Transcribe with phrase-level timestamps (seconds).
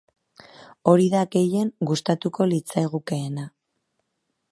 [0.93, 3.45] Hori da gehien gustatuko litzaigukeena.